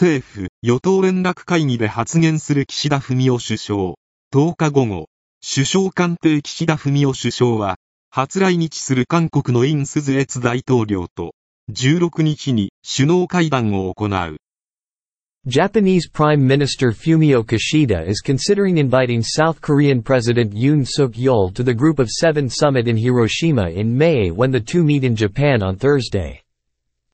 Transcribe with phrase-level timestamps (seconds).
[0.00, 3.96] 政府、与党連絡会議で発言する岸田文雄首相。
[4.32, 5.08] 10日午後、
[5.42, 11.32] 首相官邸岸田文雄首相は、初来日する韓国のイン・スズエツ大統領と、
[11.72, 14.36] 16日に首脳会談を行う。
[15.48, 21.98] Japanese Prime Minister Fumio Kishida is considering inviting South Korean President Yoon Suk-yeol to the Group
[21.98, 26.40] of Seven summit in Hiroshima in May when the two meet in Japan on Thursday.